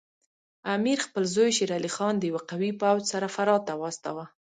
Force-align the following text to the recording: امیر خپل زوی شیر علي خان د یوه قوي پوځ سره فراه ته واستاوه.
امیر 0.75 0.97
خپل 1.05 1.23
زوی 1.33 1.49
شیر 1.57 1.71
علي 1.77 1.91
خان 1.95 2.13
د 2.17 2.23
یوه 2.29 2.41
قوي 2.49 2.71
پوځ 2.81 3.01
سره 3.11 3.27
فراه 3.35 3.59
ته 3.67 3.73
واستاوه. 3.81 4.25